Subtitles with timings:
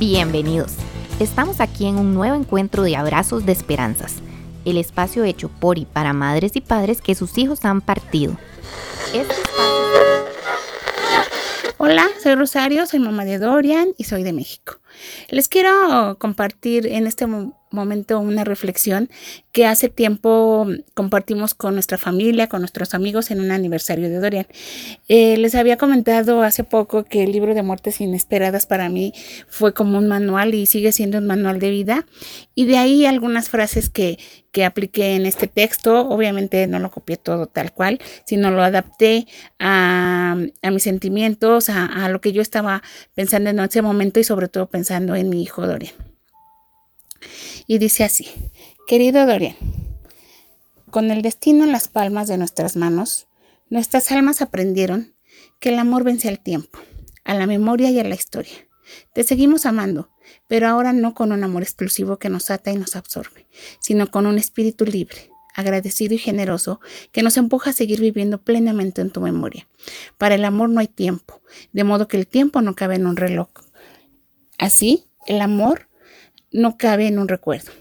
[0.00, 0.76] Bienvenidos.
[1.18, 4.14] Estamos aquí en un nuevo encuentro de Abrazos de Esperanzas,
[4.64, 8.34] el espacio hecho por y para madres y padres que sus hijos han partido.
[9.12, 9.34] Este
[11.76, 14.79] Hola, soy Rosario, soy mamá de Dorian y soy de México.
[15.28, 17.26] Les quiero compartir en este
[17.70, 19.08] momento una reflexión
[19.52, 24.46] que hace tiempo compartimos con nuestra familia, con nuestros amigos en un aniversario de Dorian.
[25.08, 29.12] Eh, les había comentado hace poco que el libro de muertes inesperadas para mí
[29.48, 32.06] fue como un manual y sigue siendo un manual de vida.
[32.54, 34.18] Y de ahí algunas frases que,
[34.52, 36.08] que apliqué en este texto.
[36.08, 39.26] Obviamente no lo copié todo tal cual, sino lo adapté
[39.58, 40.36] a,
[40.70, 42.82] mis sentimientos, a, a lo que yo estaba
[43.14, 45.92] pensando en ese momento y sobre todo pensando en mi hijo Dorian.
[47.66, 48.28] Y dice así,
[48.86, 49.56] querido Dorian,
[50.90, 53.28] con el destino en las palmas de nuestras manos,
[53.68, 55.14] nuestras almas aprendieron
[55.60, 56.78] que el amor vence al tiempo,
[57.24, 58.68] a la memoria y a la historia.
[59.14, 60.10] Te seguimos amando,
[60.48, 63.46] pero ahora no con un amor exclusivo que nos ata y nos absorbe,
[63.80, 66.80] sino con un espíritu libre, agradecido y generoso
[67.12, 69.68] que nos empuja a seguir viviendo plenamente en tu memoria.
[70.18, 71.40] Para el amor no hay tiempo,
[71.72, 73.48] de modo que el tiempo no cabe en un reloj.
[74.60, 75.88] Así, el amor
[76.52, 77.72] no cabe en un recuerdo.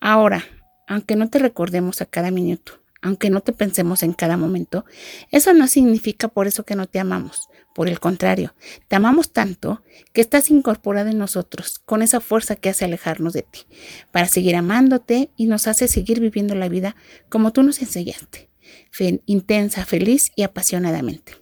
[0.00, 0.44] Ahora,
[0.86, 4.84] aunque no te recordemos a cada minuto, aunque no te pensemos en cada momento,
[5.30, 7.48] eso no significa por eso que no te amamos.
[7.74, 8.54] Por el contrario,
[8.88, 13.44] te amamos tanto que estás incorporado en nosotros con esa fuerza que hace alejarnos de
[13.44, 13.60] ti,
[14.12, 16.96] para seguir amándote y nos hace seguir viviendo la vida
[17.30, 18.50] como tú nos enseñaste,
[19.24, 21.36] intensa, feliz y apasionadamente.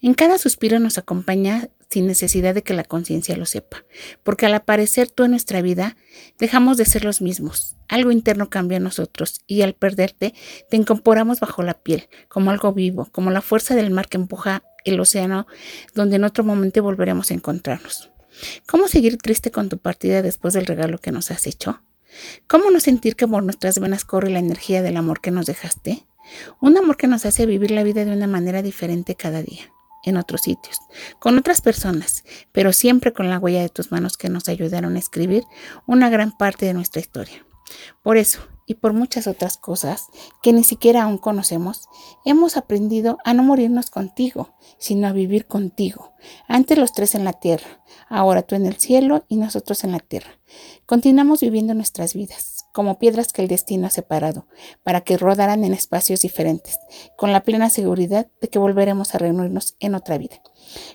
[0.00, 3.84] En cada suspiro nos acompaña sin necesidad de que la conciencia lo sepa,
[4.22, 5.96] porque al aparecer tú en nuestra vida,
[6.38, 7.76] dejamos de ser los mismos.
[7.88, 10.32] Algo interno cambia en nosotros y al perderte,
[10.70, 14.62] te incorporamos bajo la piel, como algo vivo, como la fuerza del mar que empuja
[14.84, 15.48] el océano,
[15.94, 18.10] donde en otro momento volveremos a encontrarnos.
[18.66, 21.82] ¿Cómo seguir triste con tu partida después del regalo que nos has hecho?
[22.46, 26.06] ¿Cómo no sentir que por nuestras venas corre la energía del amor que nos dejaste?
[26.60, 29.72] Un amor que nos hace vivir la vida de una manera diferente cada día
[30.04, 30.78] en otros sitios,
[31.18, 34.98] con otras personas, pero siempre con la huella de tus manos que nos ayudaron a
[34.98, 35.44] escribir
[35.86, 37.46] una gran parte de nuestra historia.
[38.02, 40.06] Por eso, y por muchas otras cosas
[40.42, 41.88] que ni siquiera aún conocemos,
[42.24, 46.12] hemos aprendido a no morirnos contigo, sino a vivir contigo,
[46.46, 49.98] antes los tres en la tierra, ahora tú en el cielo y nosotros en la
[49.98, 50.30] tierra.
[50.86, 54.46] Continuamos viviendo nuestras vidas, como piedras que el destino ha separado,
[54.82, 56.78] para que rodaran en espacios diferentes,
[57.16, 60.40] con la plena seguridad de que volveremos a reunirnos en otra vida.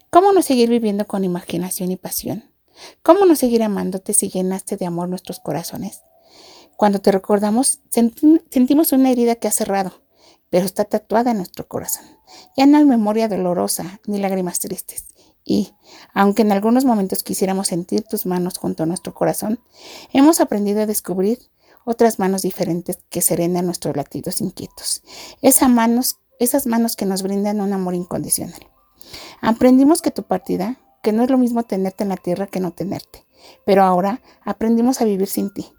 [0.10, 2.52] ¿Cómo no seguir viviendo con imaginación y pasión?
[3.02, 6.04] ¿Cómo no seguir amándote si llenaste de amor nuestros corazones?
[6.78, 10.04] Cuando te recordamos, sentimos una herida que ha cerrado,
[10.50, 12.06] pero está tatuada en nuestro corazón.
[12.58, 15.06] Ya no hay memoria dolorosa ni lágrimas tristes.
[15.48, 15.74] Y,
[16.14, 19.60] aunque en algunos momentos quisiéramos sentir tus manos junto a nuestro corazón,
[20.12, 21.40] hemos aprendido a descubrir
[21.86, 25.04] otras manos diferentes que serenan nuestros latidos inquietos.
[25.42, 28.60] Esas manos, esas manos que nos brindan un amor incondicional.
[29.42, 32.72] Aprendimos que tu partida, que no es lo mismo tenerte en la tierra que no
[32.72, 33.26] tenerte,
[33.66, 35.72] pero ahora aprendimos a vivir sin ti.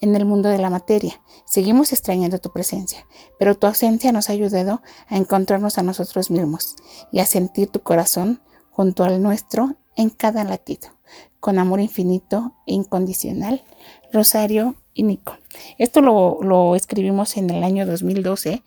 [0.00, 3.06] En el mundo de la materia, seguimos extrañando tu presencia,
[3.38, 6.76] pero tu ausencia nos ha ayudado a encontrarnos a nosotros mismos
[7.10, 10.88] y a sentir tu corazón junto al nuestro en cada latido,
[11.40, 13.64] con amor infinito e incondicional.
[14.12, 15.38] Rosario y Nico.
[15.78, 18.62] Esto lo, escribimos en el año 2012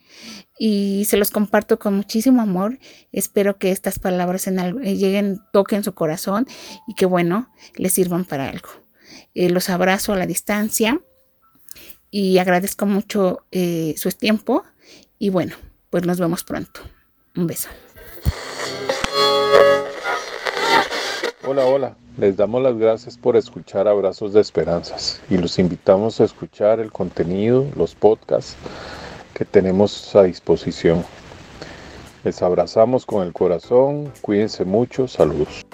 [0.58, 2.80] y se los comparto con muchísimo amor.
[3.12, 6.48] Espero que estas palabras eh, lleguen, toquen su corazón
[6.88, 8.70] y que bueno, les sirvan para algo.
[9.34, 11.00] Eh, los abrazo a la distancia
[12.10, 14.64] y agradezco mucho eh, su tiempo
[15.20, 15.56] y bueno,
[15.90, 16.82] pues nos vemos pronto.
[17.36, 17.70] Un beso.
[21.44, 22.05] Hola, hola.
[22.18, 26.90] Les damos las gracias por escuchar Abrazos de Esperanzas y los invitamos a escuchar el
[26.90, 28.56] contenido, los podcasts
[29.34, 31.04] que tenemos a disposición.
[32.24, 35.66] Les abrazamos con el corazón, cuídense mucho, saludos.